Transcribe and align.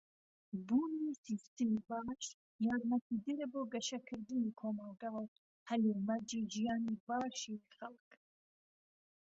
بوونی 0.67 1.09
سیستەمی 1.25 1.81
باش 1.89 2.23
یارمەتیدەرە 2.65 3.47
بۆ 3.53 3.61
گەشەکردنی 3.73 4.55
کۆمەلگا 4.59 5.09
و 5.15 5.31
هەلومەرجی 5.69 6.47
ژیانی 6.53 6.95
باشی 7.07 7.55
خەلك. 7.75 8.09